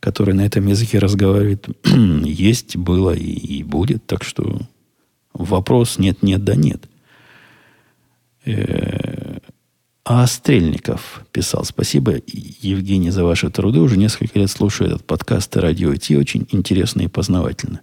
[0.00, 1.68] которые на этом языке разговаривают,
[2.24, 4.06] есть, было и, и будет.
[4.06, 4.60] Так что
[5.32, 6.88] вопрос нет-нет, да нет.
[8.44, 9.38] Э,
[10.04, 13.80] а Стрельников писал, спасибо, Евгений, за ваши труды.
[13.80, 16.16] Уже несколько лет слушаю этот подкаст и радио IT.
[16.16, 17.80] Очень интересно и познавательно.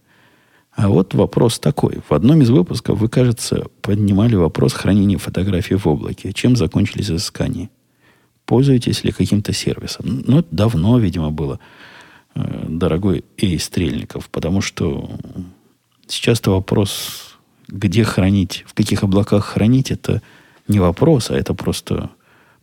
[0.76, 2.00] А вот вопрос такой.
[2.08, 6.34] В одном из выпусков вы, кажется, поднимали вопрос хранения фотографий в облаке.
[6.34, 7.70] Чем закончились изыскания?
[8.46, 10.24] Пользуетесь ли каким-то сервисом?
[10.28, 11.60] Ну, это давно, видимо, было,
[12.36, 15.10] э, дорогой Эй Стрельников, потому что
[16.08, 17.38] сейчас-то вопрос,
[17.70, 20.22] где хранить, в каких облаках хранить, это
[20.68, 22.10] не вопрос, а это просто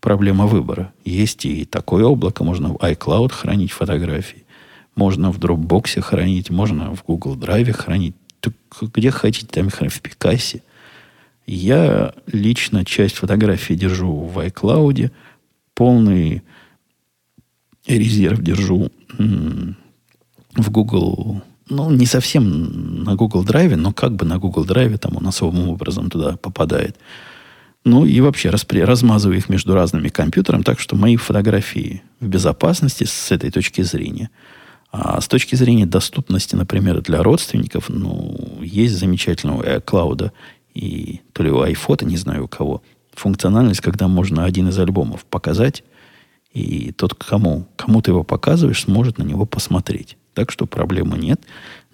[0.00, 0.92] проблема выбора.
[1.04, 4.41] Есть и такое облако, можно в iCloud хранить фотографии.
[4.94, 8.14] Можно в Dropbox хранить, можно в Google Drive хранить.
[8.40, 8.54] Так
[8.94, 10.62] где хотите, там хранить, в Пикассе.
[11.46, 15.10] Я лично часть фотографий держу в iCloud,
[15.74, 16.42] полный
[17.86, 24.64] резерв держу в Google, ну, не совсем на Google Drive, но как бы на Google
[24.64, 26.96] Drive там он особым образом туда попадает.
[27.84, 33.04] Ну и вообще распри, размазываю их между разными компьютерами, так что мои фотографии в безопасности
[33.04, 34.30] с этой точки зрения–
[34.92, 40.32] А с точки зрения доступности, например, для родственников, ну, есть замечательного iCloud
[40.74, 42.82] и то ли у iPhone, не знаю у кого,
[43.14, 45.82] функциональность, когда можно один из альбомов показать,
[46.52, 50.18] и тот, кому, кому ты его показываешь, сможет на него посмотреть.
[50.34, 51.40] Так что проблемы нет.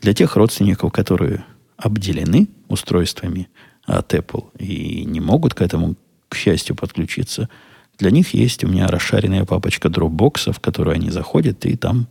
[0.00, 1.44] Для тех родственников, которые
[1.76, 3.48] обделены устройствами
[3.84, 5.94] от Apple и не могут к этому,
[6.28, 7.48] к счастью, подключиться,
[7.96, 12.08] для них есть у меня расшаренная папочка Dropbox, в которую они заходят и там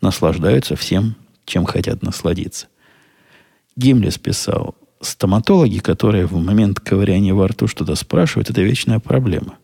[0.00, 2.68] наслаждаются всем, чем хотят насладиться.
[3.76, 9.58] Гимлес писал, стоматологи, которые в момент ковыряния во рту что-то спрашивают, это вечная проблема.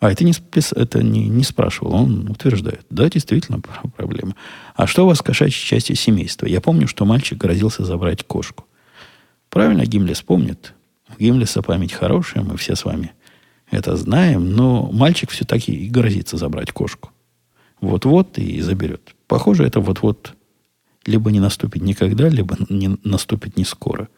[0.00, 0.32] А это не,
[0.74, 2.84] это не, не спрашивал, он утверждает.
[2.90, 4.34] Да, действительно проблема.
[4.74, 6.46] А что у вас кошачьей частью семейства?
[6.46, 8.66] Я помню, что мальчик грозился забрать кошку.
[9.48, 10.74] Правильно Гимлес помнит.
[11.08, 13.12] У Гимлеса память хорошая, мы все с вами
[13.74, 17.10] это знаем, но мальчик все таки и грозится забрать кошку.
[17.80, 19.13] Вот-вот и заберет.
[19.26, 20.34] Похоже, это вот-вот
[21.06, 24.08] либо не наступит никогда, либо не наступит не скоро.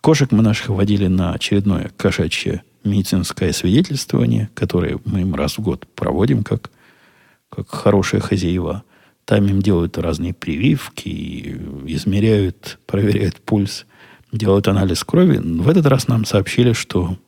[0.00, 5.86] Кошек мы наших водили на очередное кошачье медицинское свидетельствование, которое мы им раз в год
[5.94, 6.70] проводим как,
[7.50, 8.84] как хорошие хозяева.
[9.24, 13.84] Там им делают разные прививки, измеряют, проверяют пульс,
[14.32, 15.38] делают анализ крови.
[15.38, 17.18] В этот раз нам сообщили, что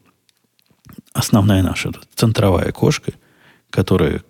[1.12, 3.12] основная наша центровая кошка,
[3.68, 4.22] которая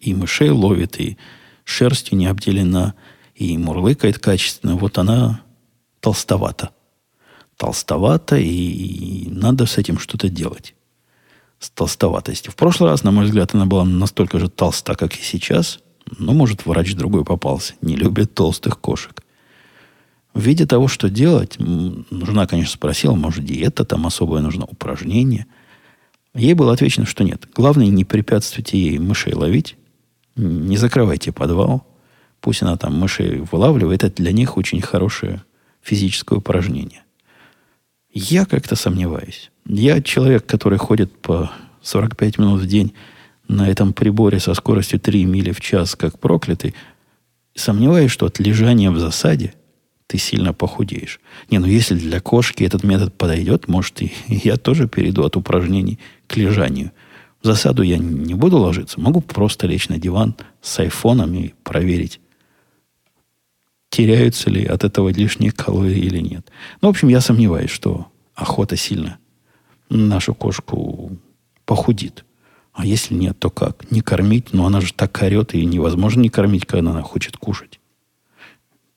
[0.00, 1.16] и мышей ловит, и
[1.64, 2.94] шерстью не обделена,
[3.34, 5.42] и мурлыкает качественно, вот она
[6.00, 6.70] толстовата.
[7.56, 10.74] Толстовата, и надо с этим что-то делать.
[11.58, 12.52] С толстоватостью.
[12.52, 15.78] В прошлый раз, на мой взгляд, она была настолько же толста, как и сейчас.
[16.18, 17.74] Но, может, врач другой попался.
[17.80, 19.22] Не любит толстых кошек.
[20.34, 25.46] В виде того, что делать, жена, конечно, спросила, может, диета, там особое нужно упражнение–
[26.34, 27.46] Ей было отвечено, что нет.
[27.54, 29.76] Главное, не препятствуйте ей мышей ловить.
[30.36, 31.86] Не закрывайте подвал.
[32.40, 34.04] Пусть она там мышей вылавливает.
[34.04, 35.42] Это для них очень хорошее
[35.82, 37.02] физическое упражнение.
[38.12, 39.50] Я как-то сомневаюсь.
[39.66, 41.50] Я человек, который ходит по
[41.82, 42.94] 45 минут в день
[43.48, 46.74] на этом приборе со скоростью 3 мили в час, как проклятый,
[47.54, 49.54] сомневаюсь, что от лежания в засаде
[50.06, 51.20] ты сильно похудеешь.
[51.50, 55.98] Не, ну если для кошки этот метод подойдет, может, и я тоже перейду от упражнений
[56.26, 56.92] к лежанию.
[57.42, 59.00] В засаду я не буду ложиться.
[59.00, 62.20] Могу просто лечь на диван с айфоном и проверить,
[63.90, 66.50] теряются ли от этого лишние калории или нет.
[66.80, 69.18] Ну, в общем, я сомневаюсь, что охота сильно
[69.90, 71.18] нашу кошку
[71.66, 72.24] похудит.
[72.72, 73.90] А если нет, то как?
[73.90, 74.52] Не кормить?
[74.52, 77.80] Но она же так орет, и невозможно не кормить, когда она хочет кушать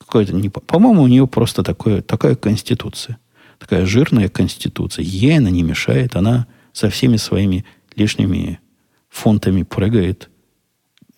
[0.06, 0.48] какое-то не...
[0.48, 3.18] По-моему, у нее просто такое, такая конституция.
[3.58, 5.04] Такая жирная конституция.
[5.04, 6.16] Ей она не мешает.
[6.16, 7.64] Она со всеми своими
[7.96, 8.60] лишними
[9.08, 10.30] фунтами прыгает.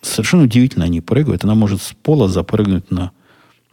[0.00, 1.44] Совершенно удивительно они прыгают.
[1.44, 3.12] Она может с пола запрыгнуть на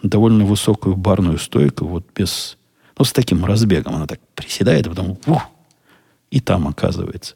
[0.01, 2.57] довольно высокую барную стойку, вот без...
[2.97, 3.95] Ну, с таким разбегом.
[3.95, 5.43] Она так приседает, а потом ух,
[6.31, 7.35] и там оказывается.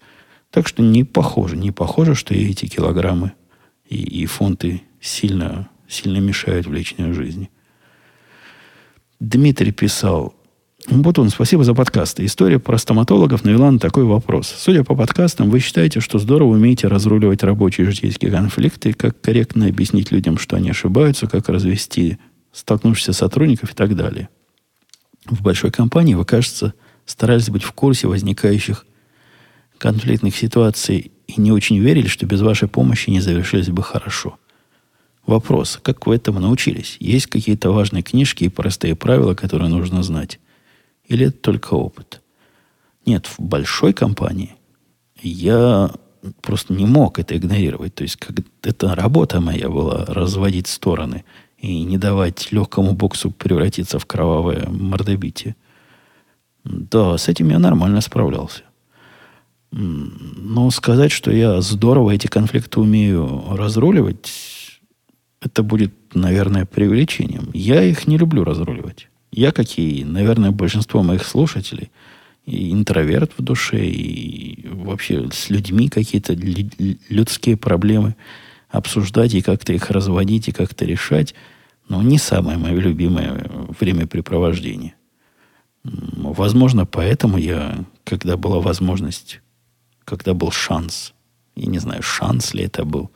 [0.52, 3.34] Так что не похоже, не похоже, что эти килограммы
[3.86, 7.52] и, и фунты сильно, сильно мешают в личной жизни.
[9.20, 10.34] Дмитрий писал,
[10.92, 12.26] Бутун, спасибо за подкасты.
[12.26, 14.54] История про стоматологов навела на такой вопрос.
[14.58, 20.12] Судя по подкастам, вы считаете, что здорово умеете разруливать рабочие житейские конфликты, как корректно объяснить
[20.12, 22.18] людям, что они ошибаются, как развести
[22.52, 24.30] столкнувшихся сотрудников и так далее.
[25.26, 26.74] В большой компании вы, кажется,
[27.06, 28.86] старались быть в курсе возникающих
[29.78, 34.38] конфликтных ситуаций и не очень верили, что без вашей помощи не завершились бы хорошо–
[35.26, 36.98] Вопрос, как вы этому научились?
[37.00, 40.40] Есть какие-то важные книжки и простые правила, которые нужно знать?
[41.10, 42.22] Или это только опыт?
[43.06, 44.56] Нет, в большой компании
[45.22, 45.92] я
[46.42, 47.96] просто не мог это игнорировать.
[47.96, 51.26] То есть, как это работа моя была разводить стороны
[51.58, 55.56] и не давать легкому боксу превратиться в кровавое мордобитие.
[56.64, 58.62] Да, с этим я нормально справлялся.
[59.72, 64.32] Но сказать, что я здорово эти конфликты умею разруливать,
[65.42, 67.50] это будет, наверное, преувеличением.
[67.54, 69.09] Я их не люблю разруливать.
[69.32, 71.92] Я, как и, наверное, большинство моих слушателей,
[72.46, 78.16] и интроверт в душе, и вообще с людьми какие-то людские проблемы
[78.70, 81.36] обсуждать и как-то их разводить и как-то решать,
[81.88, 83.46] но не самое мое любимое
[83.80, 84.96] времяпрепровождение.
[85.84, 89.42] Возможно, поэтому я, когда была возможность,
[90.06, 91.14] когда был шанс,
[91.56, 93.12] я не знаю, шанс ли это был,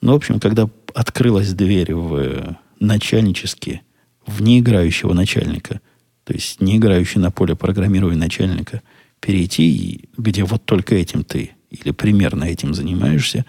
[0.00, 3.82] но, в общем, когда открылась дверь в начальнические,
[4.26, 5.80] в неиграющего начальника,
[6.24, 8.82] то есть не на поле программирования начальника,
[9.20, 13.44] перейти, где вот только этим ты или примерно этим занимаешься,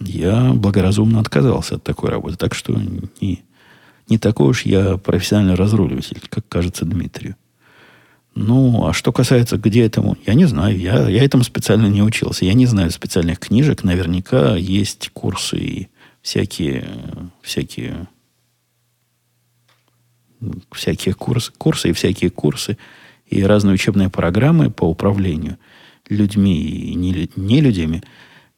[0.00, 2.36] Я благоразумно отказался от такой работы.
[2.36, 2.74] Так что
[3.20, 3.44] не,
[4.08, 7.36] не такой уж я профессиональный разруливатель, как кажется Дмитрию.
[8.34, 10.76] Ну, а что касается, где этому, я не знаю.
[10.76, 12.44] Я, я этому специально не учился.
[12.44, 13.84] Я не знаю специальных книжек.
[13.84, 15.88] Наверняка есть курсы и
[16.20, 16.88] всякие,
[17.40, 18.08] всякие,
[20.70, 22.78] всякие курсы, курсы и всякие курсы
[23.26, 25.58] и разные учебные программы по управлению
[26.08, 28.02] людьми и не, не людьми,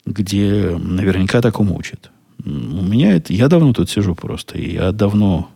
[0.05, 2.11] где наверняка такому учат.
[2.45, 3.33] У меня это...
[3.33, 4.59] Я давно тут сижу просто.
[4.59, 5.51] И я давно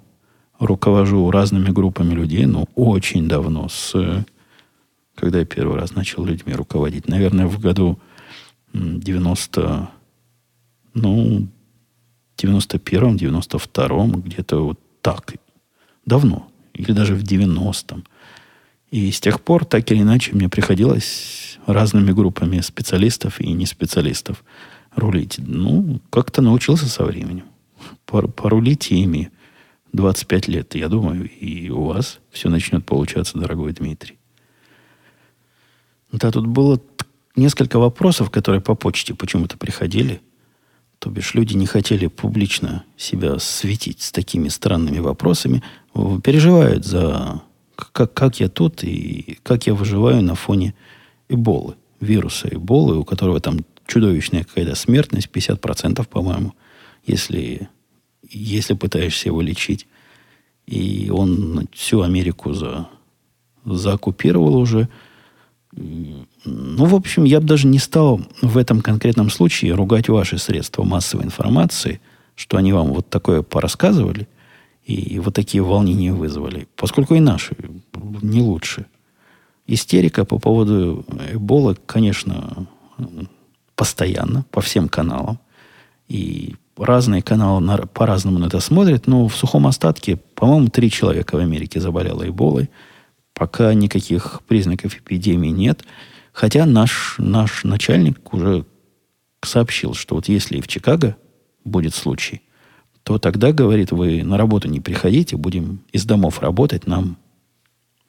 [0.59, 4.25] руковожу разными группами людей, ну, очень давно, с...
[5.15, 7.09] Когда я первый раз начал людьми руководить?
[7.09, 7.99] Наверное, в году
[8.73, 9.91] 90...
[10.95, 11.49] Ну,
[12.37, 15.35] 91-м, 92-м, где-то вот так.
[16.11, 16.49] Давно.
[16.75, 18.05] Или даже в 90-м.
[18.91, 24.43] И с тех пор, так или иначе, мне приходилось разными группами специалистов и не специалистов
[24.97, 25.37] рулить.
[25.39, 27.45] Ну, как-то научился со временем.
[28.07, 29.31] Порулить ими
[29.93, 34.19] 25 лет, я думаю, и у вас все начнет получаться, дорогой Дмитрий.
[36.11, 36.81] Да, тут было
[37.37, 40.21] несколько вопросов, которые по почте почему-то приходили.
[40.99, 45.63] То бишь люди не хотели публично себя светить с такими странными вопросами.
[45.95, 47.43] Переживают за
[47.93, 50.75] как, как я тут и как я выживаю на фоне
[51.29, 56.55] эболы, вируса эболы, у которого там чудовищная какая-то смертность, 50%, по-моему,
[57.05, 57.69] если,
[58.29, 59.87] если пытаешься его лечить.
[60.67, 62.89] И он всю Америку за,
[63.65, 64.89] заоккупировал уже.
[65.73, 66.27] Ну,
[66.85, 71.25] в общем, я бы даже не стал в этом конкретном случае ругать ваши средства массовой
[71.25, 72.01] информации,
[72.37, 74.29] что они вам вот такое порассказывали
[74.85, 77.55] и вот такие волнения вызвали, поскольку и наши
[78.23, 78.87] не лучше.
[79.67, 82.67] Истерика по поводу Эбола, конечно,
[83.77, 85.39] постоянно, по всем каналам.
[86.09, 91.39] И разные каналы по-разному на это смотрят, но в сухом остатке, по-моему, три человека в
[91.39, 92.69] Америке заболело Эболой.
[93.33, 95.85] Пока никаких признаков эпидемии нет.
[96.33, 98.65] Хотя наш, наш начальник уже
[99.43, 101.17] сообщил, что вот если в Чикаго
[101.65, 102.43] будет случай,
[103.03, 107.17] то тогда, говорит, вы на работу не приходите, будем из домов работать, нам,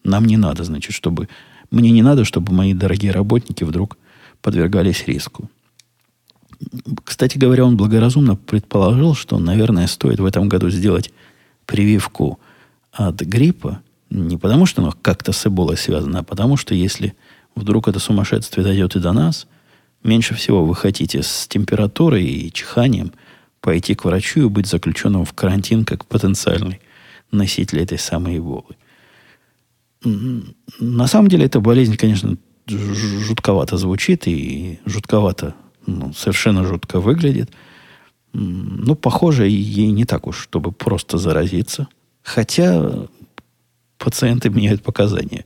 [0.03, 1.27] нам не надо, значит, чтобы...
[1.69, 3.97] Мне не надо, чтобы мои дорогие работники вдруг
[4.41, 5.49] подвергались риску.
[7.03, 11.11] Кстати говоря, он благоразумно предположил, что, наверное, стоит в этом году сделать
[11.65, 12.39] прививку
[12.91, 17.15] от гриппа, не потому что оно как-то с эболой связано, а потому что если
[17.55, 19.47] вдруг это сумасшествие дойдет и до нас,
[20.03, 23.13] меньше всего вы хотите с температурой и чиханием
[23.61, 26.81] пойти к врачу и быть заключенным в карантин как потенциальный
[27.31, 28.75] носитель этой самой эболы.
[30.03, 32.37] На самом деле эта болезнь, конечно,
[32.67, 35.55] жутковато звучит и жутковато,
[35.85, 37.51] ну, совершенно жутко выглядит.
[38.33, 41.87] Ну, похоже, ей не так уж, чтобы просто заразиться.
[42.23, 43.07] Хотя
[43.97, 45.45] пациенты меняют показания.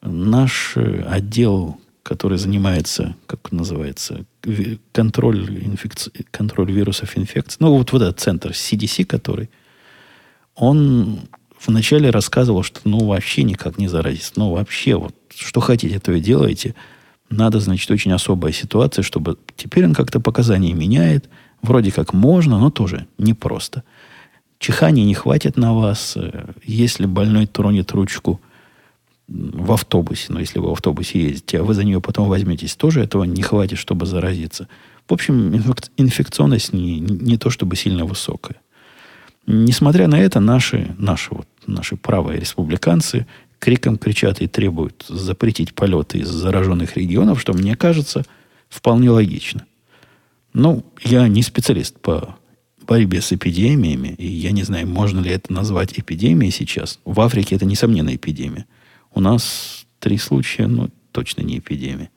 [0.00, 4.24] Наш э, отдел который занимается, как называется,
[4.92, 6.10] контроль, инфекци...
[6.30, 7.58] контроль вирусов инфекции.
[7.60, 9.50] Ну, вот, вот этот центр CDC, который,
[10.54, 11.20] он
[11.64, 14.32] вначале рассказывал, что ну вообще никак не заразиться.
[14.36, 16.74] Ну, вообще, вот что хотите, то и делаете.
[17.30, 19.38] Надо, значит, очень особая ситуация, чтобы...
[19.56, 21.28] Теперь он как-то показания меняет.
[21.62, 23.82] Вроде как можно, но тоже непросто.
[24.58, 26.16] Чихания не хватит на вас.
[26.62, 28.40] Если больной тронет ручку–
[29.26, 33.02] в автобусе, но если вы в автобусе ездите, а вы за нее потом возьметесь, тоже
[33.02, 34.68] этого не хватит, чтобы заразиться.
[35.08, 35.54] В общем,
[35.96, 38.56] инфекционность не, не то чтобы сильно высокая.
[39.46, 43.26] Несмотря на это, наши, наши, вот, наши правые республиканцы
[43.58, 48.24] криком кричат и требуют запретить полеты из зараженных регионов, что мне кажется
[48.68, 49.64] вполне логично.
[50.52, 52.36] Ну, я не специалист по
[52.86, 57.00] борьбе с эпидемиями, и я не знаю, можно ли это назвать эпидемией сейчас.
[57.04, 58.66] В Африке это, несомненно, эпидемия.
[59.14, 62.10] У нас три случая, ну, точно не эпидемия.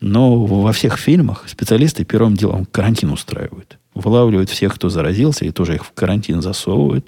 [0.00, 3.78] Но во всех фильмах специалисты первым делом карантин устраивают.
[3.94, 7.06] Вылавливают всех, кто заразился, и тоже их в карантин засовывают.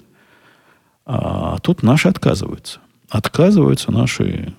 [1.05, 2.79] А тут наши отказываются.
[3.09, 4.53] Отказываются наши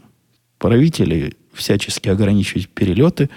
[0.58, 3.30] правители всячески ограничивать перелеты.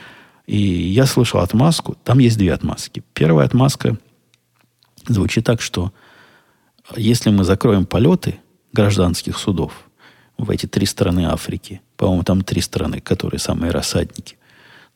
[0.48, 1.96] И я слышал отмазку.
[2.04, 3.04] Там есть две отмазки.
[3.14, 3.98] Первая отмазка
[5.08, 5.92] звучит так, что
[6.96, 8.40] если мы закроем полеты
[8.72, 9.85] гражданских судов,
[10.38, 14.38] в эти три страны Африки, по-моему, там три страны, которые самые рассадники,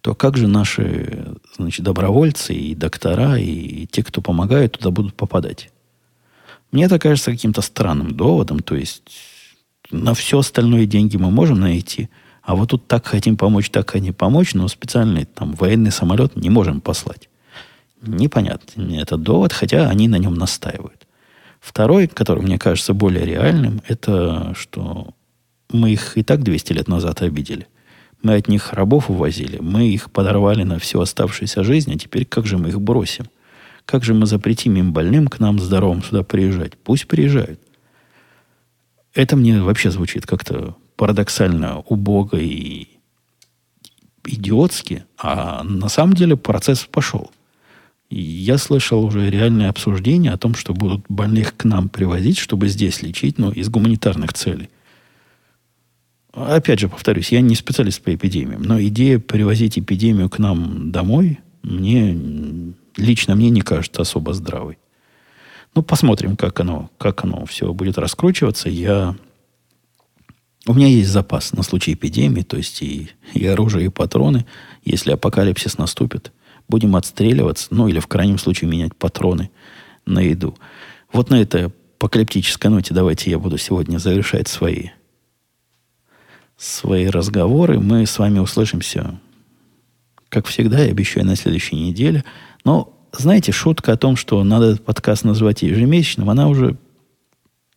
[0.02, 5.72] то как же наши значит, добровольцы и доктора, и те, кто помогают, туда будут попадать?
[6.72, 8.60] Мне это кажется каким-то странным доводом.
[8.60, 9.04] То есть
[9.92, 12.10] на все остальное деньги мы можем найти,
[12.44, 16.50] а вот тут так хотим помочь, так хотим помочь, но специальный там военный самолет не
[16.50, 17.30] можем послать.
[18.02, 21.06] Непонятно этот довод, хотя они на нем настаивают.
[21.60, 25.10] Второй, который мне кажется более реальным, это что
[25.72, 27.68] мы их и так 200 лет назад обидели.
[28.22, 32.46] Мы от них рабов увозили, мы их подорвали на всю оставшуюся жизнь, а теперь как
[32.46, 33.26] же мы их бросим?
[33.86, 36.78] Как же мы запретим им больным к нам здоровым сюда приезжать?
[36.78, 37.60] Пусть приезжают.
[39.14, 42.88] Это мне вообще звучит как-то парадоксально убого и
[44.26, 47.32] идиотски, а на самом деле процесс пошел.
[48.10, 53.02] Я слышал уже реальное обсуждение о том, что будут больных к нам привозить, чтобы здесь
[53.02, 54.70] лечить, но из гуманитарных целей.
[56.48, 61.40] Опять же, повторюсь, я не специалист по эпидемиям, но идея привозить эпидемию к нам домой
[61.64, 62.18] мне
[62.96, 64.78] лично мне не кажется особо здравой.
[65.76, 68.70] Ну, посмотрим, как оно, как оно все будет раскручиваться.
[68.70, 69.16] Я
[70.66, 74.46] у меня есть запас на случай эпидемии, то есть и, и оружие, и патроны.
[74.84, 76.32] Если апокалипсис наступит,
[76.68, 79.52] будем отстреливаться, ну или в крайнем случае менять патроны
[80.06, 80.58] на еду.
[81.12, 84.90] Вот на этой апокалиптической ноте давайте я буду сегодня завершать свои,
[86.60, 87.80] свои разговоры.
[87.80, 89.20] Мы с вами услышимся,
[90.28, 92.24] как всегда, я обещаю, на следующей неделе.
[92.66, 96.78] Но, знаете, шутка о том, что надо этот подкаст назвать ежемесячным, она уже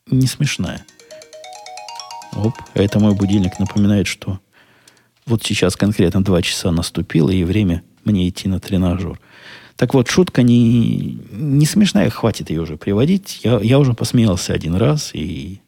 [0.07, 0.85] не смешная.
[2.35, 4.41] Оп, это мой будильник напоминает, что
[5.27, 9.21] вот сейчас конкретно два часа наступило, и время мне идти на тренажер.
[9.77, 13.41] Так вот, шутка не, не смешная, хватит ее уже приводить.
[13.45, 15.61] Я, я уже посмеялся один раз, и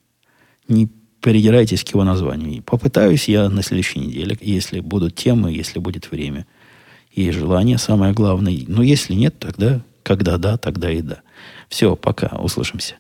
[0.67, 0.89] не
[1.25, 2.51] придирайтесь к его названию.
[2.51, 6.47] И попытаюсь я на следующей неделе, если будут темы, если будет время
[7.13, 8.55] и желание, самое главное.
[8.69, 11.23] Но если нет, тогда, когда да, тогда и да.
[11.71, 12.97] Все, пока, услышимся.